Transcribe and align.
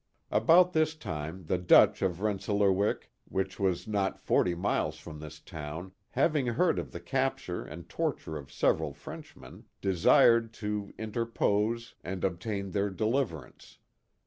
About 0.31 0.73
this 0.73 0.95
time 0.95 1.43
the 1.45 1.59
Dutch 1.59 2.01
of 2.01 2.21
Rensselaerwyck, 2.21 3.11
which 3.25 3.59
was 3.59 3.87
not 3.87 4.17
forty 4.19 4.55
miles 4.55 4.97
from 4.97 5.19
this 5.19 5.39
town, 5.39 5.91
having 6.09 6.47
heard 6.47 6.79
of 6.79 6.91
the 6.91 6.99
capture 6.99 7.63
and 7.63 7.87
torture 7.87 8.35
of 8.35 8.51
several 8.51 8.93
Frenchmen, 8.95 9.65
desired 9.79 10.53
to 10.53 10.91
interpose 10.97 11.93
and 12.03 12.19
44 12.21 12.21
The 12.21 12.21
Mohawk 12.21 12.21
Valley 12.23 12.33
obtain 12.55 12.71
their 12.71 12.89
deliverance. 12.89 13.77